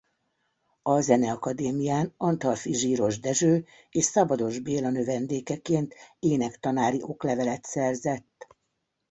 A 0.81 0.99
Zeneakadémián 1.01 2.13
Antalffy-Zsiross 2.17 3.17
Dezső 3.21 3.65
és 3.89 4.03
Szabados 4.05 4.59
Béla 4.59 4.89
növendékeként 4.89 5.93
énektanári 6.19 7.01
oklevelet 7.03 7.65
szerzett. 7.65 8.47